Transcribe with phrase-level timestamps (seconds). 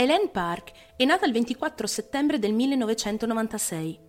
[0.00, 4.00] Hélène Park è nata il 24 settembre del 1996.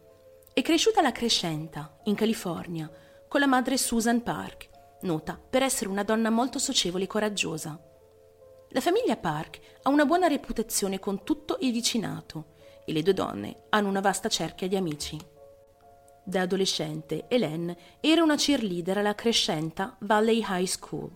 [0.54, 2.90] È cresciuta alla Crescenta, in California,
[3.28, 4.70] con la madre Susan Park,
[5.02, 7.78] nota per essere una donna molto socievole e coraggiosa.
[8.70, 12.54] La famiglia Park ha una buona reputazione con tutto il vicinato
[12.86, 15.20] e le due donne hanno una vasta cerchia di amici.
[16.24, 21.12] Da adolescente, Hélène era una cheerleader alla crescenta Valley High School.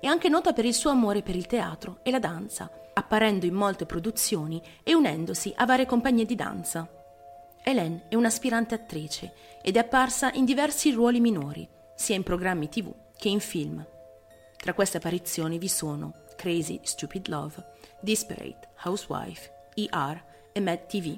[0.00, 3.54] È anche nota per il suo amore per il teatro e la danza, apparendo in
[3.54, 6.88] molte produzioni e unendosi a varie compagnie di danza.
[7.62, 12.92] Hélène è un'aspirante attrice ed è apparsa in diversi ruoli minori, sia in programmi tv
[13.16, 13.86] che in film.
[14.56, 17.64] Tra queste apparizioni vi sono Crazy Stupid Love,
[18.00, 21.16] Disparate, Housewife, ER e Mad TV.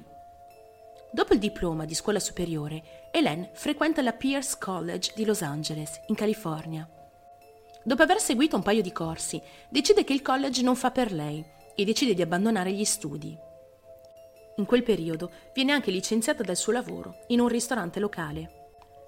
[1.11, 6.15] Dopo il diploma di scuola superiore, Hélène frequenta la Pierce College di Los Angeles, in
[6.15, 6.87] California.
[7.83, 11.43] Dopo aver seguito un paio di corsi, decide che il college non fa per lei
[11.81, 13.37] e decide di abbandonare gli studi.
[14.57, 18.59] In quel periodo viene anche licenziata dal suo lavoro in un ristorante locale.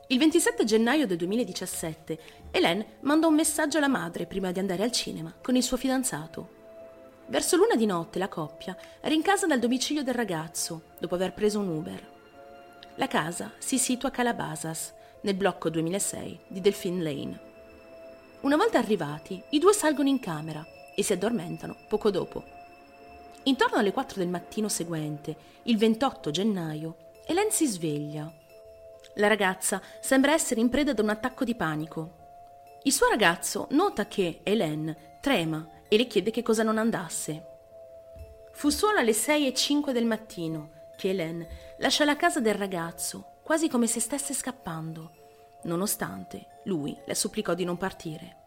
[0.08, 2.20] Il 27 gennaio del 2017,
[2.52, 6.62] Hélène manda un messaggio alla madre prima di andare al cinema con il suo fidanzato.
[7.28, 11.70] Verso l'una di notte la coppia rincasa dal domicilio del ragazzo dopo aver preso un
[11.70, 12.12] Uber.
[12.96, 17.40] La casa si situa a Calabasas, nel blocco 2006 di Delphine Lane.
[18.42, 22.62] Una volta arrivati, i due salgono in camera e si addormentano poco dopo.
[23.46, 28.32] Intorno alle 4 del mattino seguente, il 28 gennaio, Hélène si sveglia.
[29.16, 32.22] La ragazza sembra essere in preda ad un attacco di panico.
[32.84, 37.48] Il suo ragazzo nota che Hélène trema e le chiede che cosa non andasse.
[38.54, 43.40] Fu solo alle 6 e 5 del mattino che Hélène lascia la casa del ragazzo,
[43.44, 45.12] quasi come se stesse scappando,
[45.64, 48.38] nonostante lui le supplicò di non partire.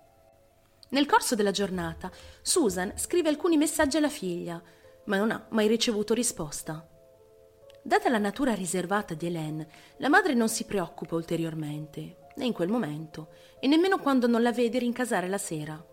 [0.89, 2.11] Nel corso della giornata,
[2.41, 4.63] Susan scrive alcuni messaggi alla figlia,
[5.07, 6.89] ma non ha mai ricevuto risposta.
[7.83, 9.69] Data la natura riservata di Hélène,
[9.99, 13.29] la madre non si preoccupa ulteriormente, né in quel momento,
[13.61, 15.85] e nemmeno quando non la vede rincasare la sera.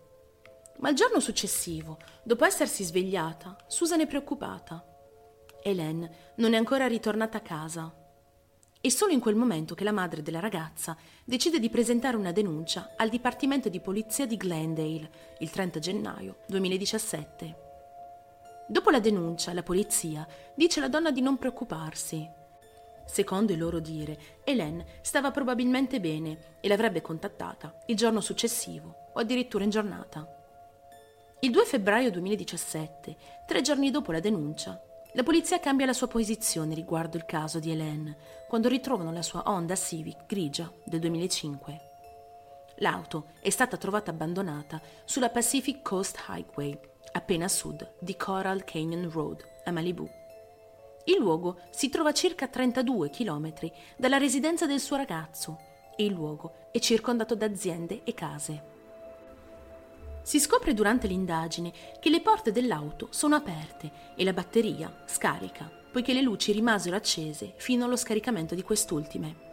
[0.78, 4.84] Ma il giorno successivo, dopo essersi svegliata, Susan è preoccupata.
[5.62, 7.94] Hélène non è ancora ritornata a casa.
[8.80, 12.94] È solo in quel momento che la madre della ragazza decide di presentare una denuncia
[12.96, 17.63] al Dipartimento di Polizia di Glendale il 30 gennaio 2017.
[18.66, 22.28] Dopo la denuncia, la polizia dice alla donna di non preoccuparsi.
[23.04, 29.20] Secondo il loro dire, Hélène stava probabilmente bene e l'avrebbe contattata il giorno successivo o
[29.20, 30.26] addirittura in giornata.
[31.40, 33.16] Il 2 febbraio 2017,
[33.46, 34.80] tre giorni dopo la denuncia,
[35.12, 38.16] la polizia cambia la sua posizione riguardo il caso di Hélène
[38.48, 41.80] quando ritrovano la sua Honda Civic grigia del 2005.
[42.78, 46.76] L'auto è stata trovata abbandonata sulla Pacific Coast Highway,
[47.12, 50.08] appena a sud di Coral Canyon Road, a Malibu.
[51.04, 53.52] Il luogo si trova a circa 32 km
[53.96, 55.58] dalla residenza del suo ragazzo
[55.96, 58.72] e il luogo è circondato da aziende e case.
[60.22, 66.14] Si scopre durante l'indagine che le porte dell'auto sono aperte e la batteria scarica, poiché
[66.14, 69.52] le luci rimasero accese fino allo scaricamento di quest'ultime.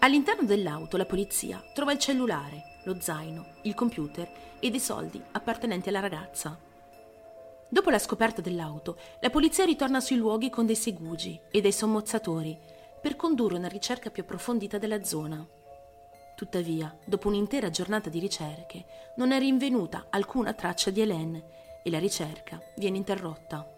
[0.00, 4.30] All'interno dell'auto la polizia trova il cellulare, lo zaino, il computer
[4.60, 6.58] e dei soldi appartenenti alla ragazza.
[7.68, 12.56] Dopo la scoperta dell'auto, la polizia ritorna sui luoghi con dei segugi e dei sommozzatori
[13.00, 15.44] per condurre una ricerca più approfondita della zona.
[16.36, 18.84] Tuttavia, dopo un'intera giornata di ricerche,
[19.16, 21.44] non è rinvenuta alcuna traccia di Hélène
[21.82, 23.68] e la ricerca viene interrotta.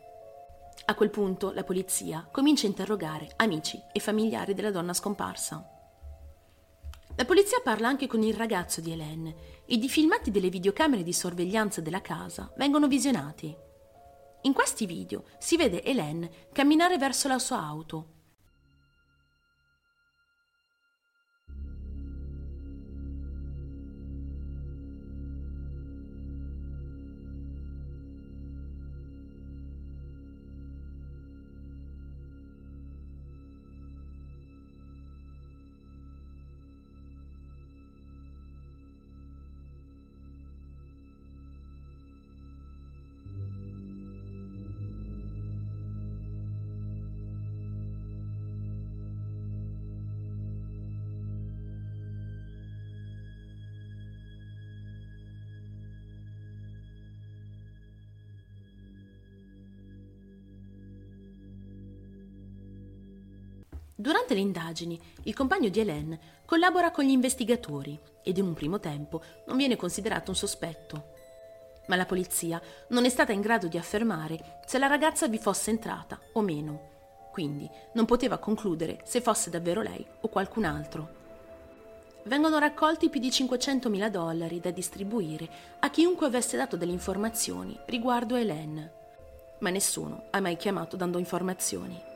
[0.85, 5.78] A quel punto la polizia comincia a interrogare amici e familiari della donna scomparsa.
[7.19, 9.35] La polizia parla anche con il ragazzo di Hélène
[9.67, 13.53] ed i filmati delle videocamere di sorveglianza della casa vengono visionati.
[14.43, 18.18] In questi video si vede Hélène camminare verso la sua auto
[64.01, 68.79] Durante le indagini, il compagno di Hélène collabora con gli investigatori ed in un primo
[68.79, 71.17] tempo non viene considerato un sospetto.
[71.89, 72.61] ma la polizia
[72.91, 76.97] non è stata in grado di affermare se la ragazza vi fosse entrata o meno.
[77.33, 81.17] Quindi non poteva concludere se fosse davvero lei o qualcun altro.
[82.25, 85.49] Vengono raccolti più di 500.000 dollari da distribuire
[85.81, 88.93] a chiunque avesse dato delle informazioni riguardo Hélène,
[89.61, 92.08] ma nessuno ha mai chiamato dando informazioni.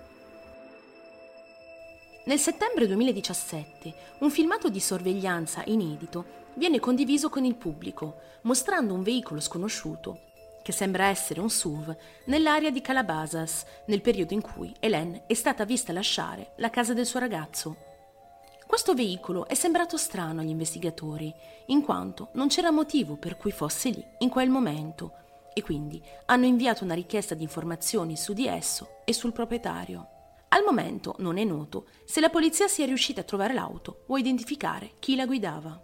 [2.24, 9.02] Nel settembre 2017 un filmato di sorveglianza inedito viene condiviso con il pubblico, mostrando un
[9.02, 10.20] veicolo sconosciuto,
[10.62, 11.96] che sembra essere un SUV,
[12.26, 17.06] nell'area di Calabasas, nel periodo in cui Hélène è stata vista lasciare la casa del
[17.06, 17.76] suo ragazzo.
[18.68, 21.34] Questo veicolo è sembrato strano agli investigatori,
[21.66, 25.14] in quanto non c'era motivo per cui fosse lì in quel momento,
[25.52, 30.11] e quindi hanno inviato una richiesta di informazioni su di esso e sul proprietario.
[30.54, 34.18] Al momento non è noto se la polizia sia riuscita a trovare l'auto o a
[34.18, 35.80] identificare chi la guidava.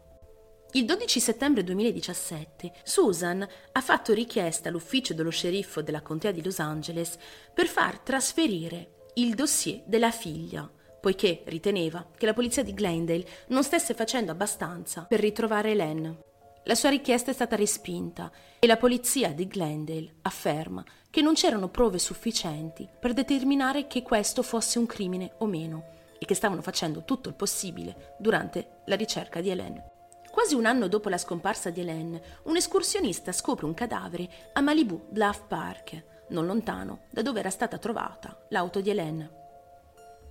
[0.73, 6.59] Il 12 settembre 2017 Susan ha fatto richiesta all'ufficio dello sceriffo della contea di Los
[6.59, 7.17] Angeles
[7.55, 13.65] per far trasferire il dossier della figlia, poiché riteneva che la polizia di Glendale non
[13.65, 16.28] stesse facendo abbastanza per ritrovare Hélène.
[16.69, 21.69] La sua richiesta è stata respinta e la polizia di Glendale afferma che non c'erano
[21.71, 25.85] prove sufficienti per determinare che questo fosse un crimine o meno
[26.19, 29.83] e che stavano facendo tutto il possibile durante la ricerca di Hélène.
[30.31, 35.07] Quasi un anno dopo la scomparsa di Hélène, un escursionista scopre un cadavere a Malibu
[35.09, 39.31] Bluff Park, non lontano da dove era stata trovata l'auto di Hélène.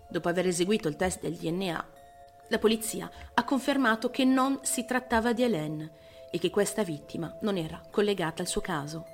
[0.07, 1.85] Dopo aver eseguito il test del DNA,
[2.49, 7.57] la polizia ha confermato che non si trattava di Hélène e che questa vittima non
[7.57, 9.05] era collegata al suo caso.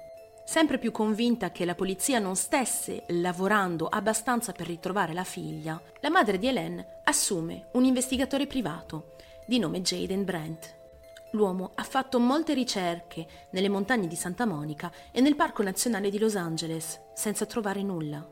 [0.46, 6.10] Sempre più convinta che la polizia non stesse lavorando abbastanza per ritrovare la figlia, la
[6.10, 9.16] madre di Hélène assume un investigatore privato
[9.46, 10.82] di nome Jaden Brent.
[11.32, 16.20] L'uomo ha fatto molte ricerche nelle montagne di Santa Monica e nel Parco Nazionale di
[16.20, 18.24] Los Angeles, senza trovare nulla.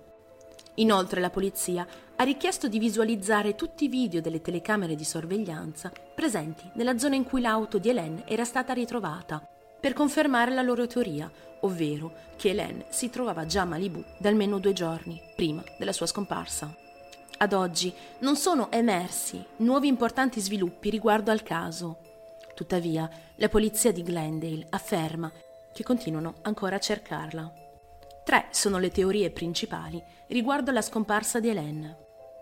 [0.76, 1.88] Inoltre la polizia
[2.22, 7.24] ha richiesto di visualizzare tutti i video delle telecamere di sorveglianza presenti nella zona in
[7.24, 9.44] cui l'auto di Hélène era stata ritrovata,
[9.80, 11.32] per confermare la loro teoria,
[11.62, 16.06] ovvero che Hélène si trovava già a Malibu da almeno due giorni prima della sua
[16.06, 16.72] scomparsa.
[17.40, 21.98] Ad oggi non sono emersi nuovi importanti sviluppi riguardo al caso.
[22.54, 25.32] Tuttavia, la polizia di Glendale afferma
[25.74, 27.52] che continuano ancora a cercarla.
[28.24, 32.01] Tre sono le teorie principali riguardo alla scomparsa di Hélène.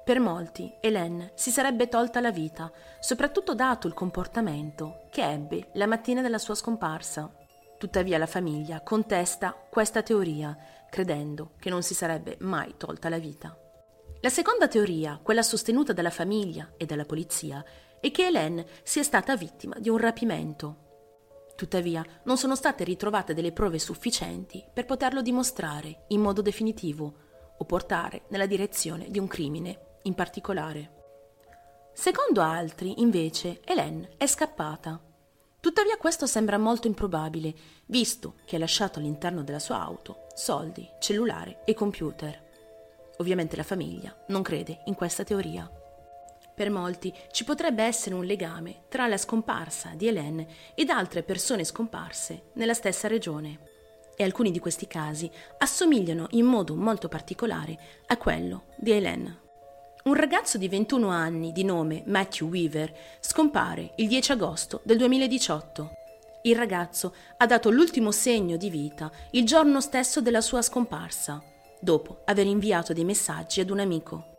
[0.09, 5.85] Per molti, Hélène si sarebbe tolta la vita, soprattutto dato il comportamento che ebbe la
[5.85, 7.31] mattina della sua scomparsa.
[7.77, 10.57] Tuttavia la famiglia contesta questa teoria,
[10.89, 13.56] credendo che non si sarebbe mai tolta la vita.
[14.21, 17.63] La seconda teoria, quella sostenuta dalla famiglia e dalla polizia,
[18.00, 21.51] è che Hélène sia stata vittima di un rapimento.
[21.56, 27.13] Tuttavia, non sono state ritrovate delle prove sufficienti per poterlo dimostrare in modo definitivo
[27.59, 30.97] o portare nella direzione di un crimine in particolare.
[31.94, 35.00] Secondo altri, invece, Hélène è scappata.
[35.59, 37.53] Tuttavia questo sembra molto improbabile,
[37.85, 42.47] visto che ha lasciato all'interno della sua auto soldi, cellulare e computer.
[43.17, 45.69] Ovviamente la famiglia non crede in questa teoria.
[46.56, 51.65] Per molti ci potrebbe essere un legame tra la scomparsa di Hélène ed altre persone
[51.65, 53.59] scomparse nella stessa regione.
[54.15, 59.48] E alcuni di questi casi assomigliano in modo molto particolare a quello di Hélène.
[60.09, 65.92] Un ragazzo di 21 anni di nome Matthew Weaver scompare il 10 agosto del 2018.
[66.42, 71.39] Il ragazzo ha dato l'ultimo segno di vita il giorno stesso della sua scomparsa
[71.80, 74.37] dopo aver inviato dei messaggi ad un amico.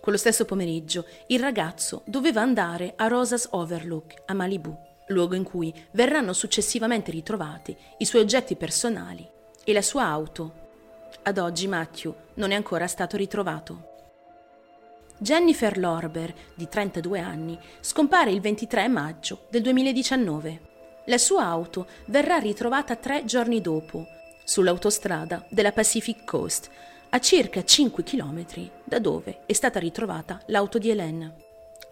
[0.00, 4.76] Quello stesso pomeriggio il ragazzo doveva andare a Rosas Overlook, a Malibu,
[5.06, 9.24] luogo in cui verranno successivamente ritrovati i suoi oggetti personali
[9.62, 10.52] e la sua auto.
[11.22, 13.90] Ad oggi Matthew non è ancora stato ritrovato.
[15.22, 20.60] Jennifer Lorber, di 32 anni, scompare il 23 maggio del 2019.
[21.04, 24.04] La sua auto verrà ritrovata tre giorni dopo,
[24.42, 26.68] sull'autostrada della Pacific Coast,
[27.10, 28.44] a circa 5 km
[28.82, 31.34] da dove è stata ritrovata l'auto di Hélène.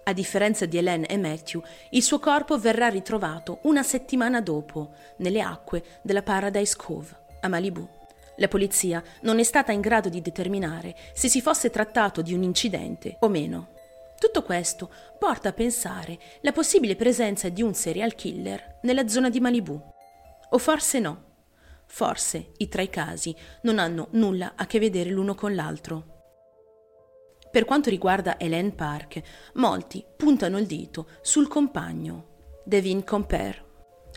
[0.02, 5.40] A differenza di Hélène e Matthew, il suo corpo verrà ritrovato una settimana dopo nelle
[5.40, 7.99] acque della Paradise Cove, a Malibu.
[8.40, 12.42] La polizia non è stata in grado di determinare se si fosse trattato di un
[12.42, 13.74] incidente o meno.
[14.18, 19.40] Tutto questo porta a pensare la possibile presenza di un serial killer nella zona di
[19.40, 19.78] Malibu.
[20.50, 21.24] O forse no.
[21.84, 26.18] Forse i tre casi non hanno nulla a che vedere l'uno con l'altro.
[27.50, 29.20] Per quanto riguarda Hélène Park,
[29.54, 33.69] molti puntano il dito sul compagno, Devin Compere.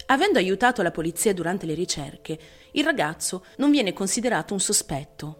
[0.07, 2.37] Avendo aiutato la polizia durante le ricerche,
[2.71, 5.37] il ragazzo non viene considerato un sospetto.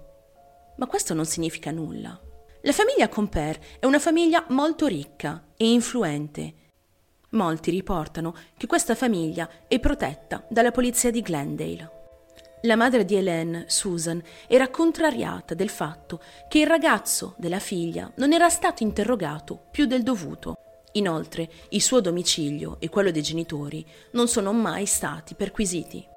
[0.78, 2.20] Ma questo non significa nulla.
[2.62, 6.54] La famiglia Compère è una famiglia molto ricca e influente.
[7.32, 11.92] Molti riportano che questa famiglia è protetta dalla polizia di Glendale.
[12.62, 18.32] La madre di Hélène, Susan, era contrariata del fatto che il ragazzo della figlia non
[18.32, 20.56] era stato interrogato più del dovuto.
[20.94, 26.08] Inoltre, il suo domicilio e quello dei genitori non sono mai stati perquisiti.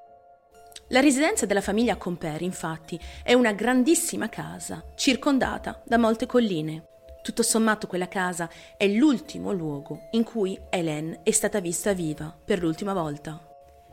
[0.89, 6.85] La residenza della famiglia Compère, infatti, è una grandissima casa, circondata da molte colline.
[7.21, 12.59] Tutto sommato quella casa è l'ultimo luogo in cui Hélène è stata vista viva per
[12.61, 13.41] l'ultima volta.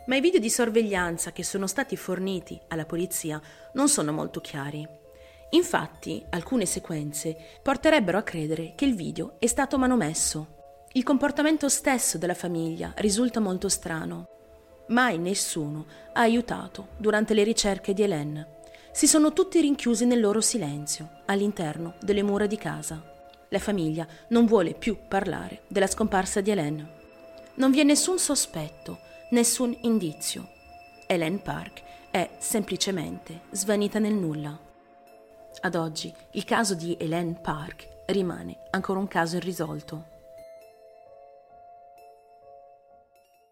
[0.07, 3.41] Ma i video di sorveglianza che sono stati forniti alla polizia
[3.73, 4.87] non sono molto chiari.
[5.51, 10.64] Infatti, alcune sequenze porterebbero a credere che il video è stato manomesso.
[10.97, 14.29] Il comportamento stesso della famiglia risulta molto strano.
[14.91, 18.61] Mai nessuno ha aiutato durante le ricerche di Hélène.
[18.93, 23.03] Si sono tutti rinchiusi nel loro silenzio, all'interno delle mura di casa.
[23.49, 26.93] La famiglia non vuole più parlare della scomparsa di Hélène.
[27.55, 30.49] Non vi è nessun sospetto, nessun indizio.
[31.09, 31.83] Hélène Park
[32.13, 34.57] è semplicemente svanita nel nulla.
[35.61, 40.13] Ad oggi il caso di Hélène Park rimane ancora un caso irrisolto.